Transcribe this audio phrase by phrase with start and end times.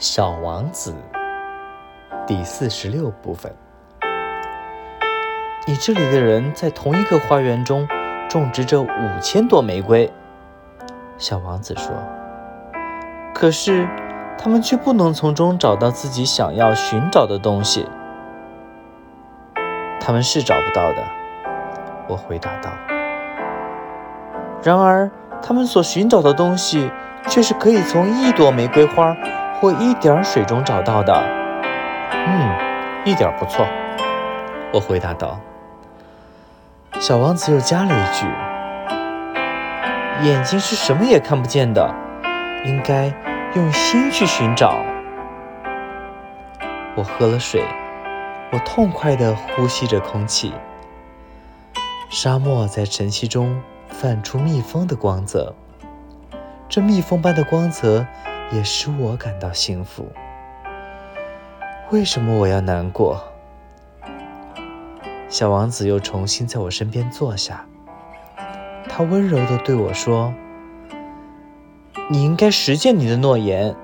[0.00, 0.94] 小王子
[2.26, 3.54] 第四十六部分。
[5.66, 7.86] 你这里的人在同一个花园中
[8.26, 10.10] 种植着五千朵玫瑰，
[11.18, 11.92] 小王子说。
[13.34, 13.86] 可是
[14.38, 17.86] 他们却不能从中找到自己想要寻找的东西。
[20.00, 21.04] 他们是找不到的，
[22.08, 22.70] 我回答道。
[24.62, 25.10] 然而，
[25.42, 26.90] 他们所寻找的东西
[27.28, 29.14] 却是可以从一朵玫瑰花。
[29.60, 31.12] 或一点水中找到的，
[32.12, 32.56] 嗯，
[33.04, 33.66] 一点不错。
[34.72, 35.38] 我回答道。
[36.98, 38.26] 小王子又加了一句
[40.26, 41.94] ：“眼睛是什么也看不见的，
[42.64, 43.12] 应该
[43.54, 44.78] 用心去寻找。”
[46.96, 47.62] 我喝了水，
[48.52, 50.54] 我痛快地呼吸着空气。
[52.08, 55.54] 沙漠在晨曦中泛出蜜蜂的光泽，
[56.66, 58.06] 这蜜蜂般的光泽。
[58.50, 60.10] 也使我感到幸福。
[61.90, 63.22] 为什么我要难过？
[65.28, 67.64] 小王子又重新在我身边坐下，
[68.88, 70.34] 他温柔地对我说
[72.10, 73.74] ：“你应该实践你的诺言。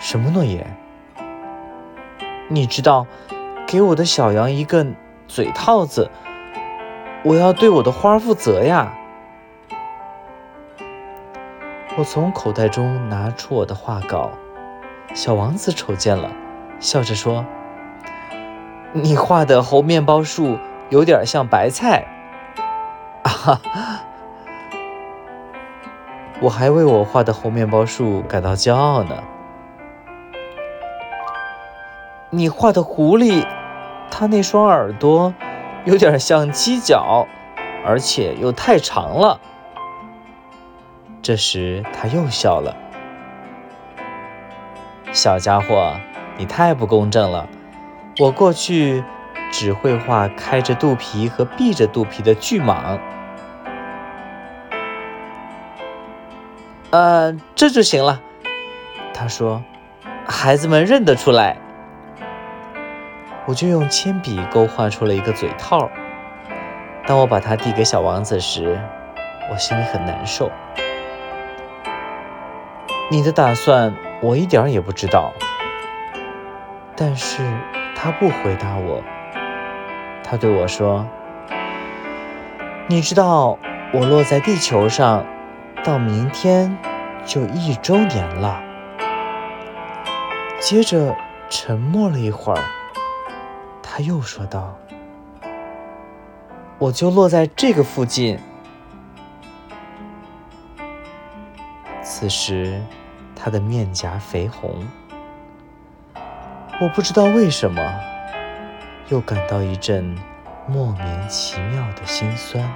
[0.00, 0.76] 什么诺言？
[2.48, 3.06] 你知道，
[3.66, 4.86] 给我的小羊一个
[5.28, 6.10] 嘴套子。
[7.24, 8.98] 我要对我的花负责呀。”
[11.98, 14.30] 我从口袋中拿出我的画稿，
[15.14, 16.30] 小王子瞅见了，
[16.78, 17.44] 笑着说
[18.94, 20.58] ：“你画的猴面包树
[20.90, 22.06] 有点像白菜。”
[23.26, 23.60] 啊哈！
[26.40, 29.16] 我还为我画的猴面包树感到骄傲呢。
[32.30, 33.44] 你画的狐狸，
[34.08, 35.34] 它那双耳朵
[35.84, 37.26] 有点像犄角，
[37.84, 39.40] 而且又太长了。
[41.28, 42.74] 这时，他又笑了。
[45.12, 45.94] 小家伙，
[46.38, 47.46] 你太不公正了。
[48.18, 49.04] 我过去
[49.52, 52.98] 只会画开着肚皮和闭着肚皮的巨蟒。
[56.92, 58.22] 呃，这就行了。
[59.12, 59.62] 他说
[60.26, 61.58] ：“孩子们认得出来。”
[63.44, 65.90] 我就用铅笔勾画出了一个嘴套。
[67.06, 68.80] 当我把它递给小王子时，
[69.52, 70.50] 我心里很难受。
[73.10, 75.32] 你的打算我一点也不知道，
[76.94, 77.42] 但是
[77.96, 79.02] 他不回答我。
[80.22, 81.08] 他对我说
[82.86, 83.58] ：“你知道
[83.94, 85.24] 我落在地球上，
[85.82, 86.76] 到明天
[87.24, 88.62] 就一周年了。”
[90.60, 91.16] 接着
[91.48, 92.62] 沉默了一会儿，
[93.82, 94.76] 他又说道
[96.78, 98.38] ：“我就落在这个附近。”
[102.02, 102.82] 此时，
[103.48, 104.86] 他的面颊绯红。
[106.82, 107.80] 我不知道为什么，
[109.08, 110.14] 又感到一阵
[110.66, 112.70] 莫名其妙的心酸。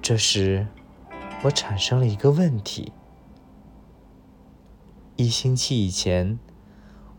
[0.00, 0.66] 这时，
[1.42, 2.94] 我产生了一个问题：
[5.16, 6.38] 一星期以前，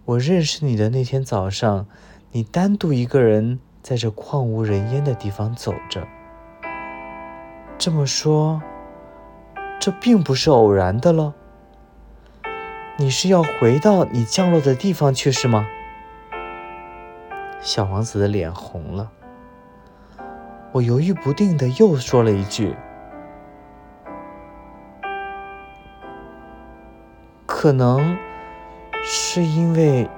[0.03, 1.85] 我认识你的那天早上，
[2.31, 6.07] 你单独一个人在这旷无人烟的地方走着。
[7.77, 8.59] 这么说。
[9.79, 11.33] 这并不是偶然的了。
[12.97, 15.67] 你是要回到你降落的地方去是吗？
[17.59, 19.11] 小王子的脸红了。
[20.71, 22.75] 我犹豫不定的又说了一句
[27.45, 28.17] ：“可能
[29.03, 30.09] 是因为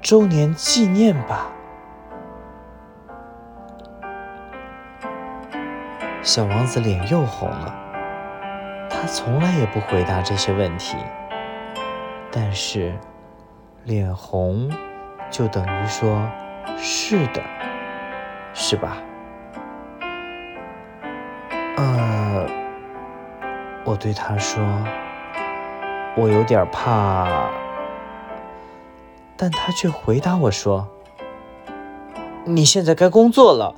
[0.00, 1.52] 周年纪念吧。”
[6.22, 7.81] 小王子脸又红了。
[9.02, 10.96] 他从来也不回答这些问题，
[12.30, 12.94] 但是
[13.82, 14.70] 脸红
[15.28, 16.24] 就等于说
[16.78, 17.42] 是的，
[18.54, 18.98] 是吧？
[21.76, 22.46] 呃，
[23.84, 24.62] 我对他说，
[26.14, 27.50] 我有点怕，
[29.36, 30.86] 但他却回答我说
[32.46, 33.74] ：“你现在该工作了，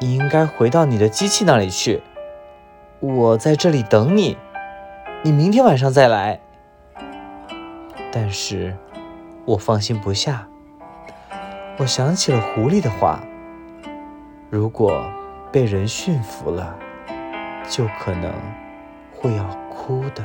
[0.00, 2.02] 你应该回到你的机器那里去。”
[3.00, 4.36] 我在这里等你，
[5.22, 6.40] 你明天晚上再来。
[8.10, 8.76] 但是，
[9.44, 10.48] 我放心不下。
[11.76, 13.20] 我想起了狐狸的话：
[14.50, 15.08] 如果
[15.52, 16.76] 被人驯服了，
[17.68, 18.32] 就可能
[19.14, 20.24] 会要哭的。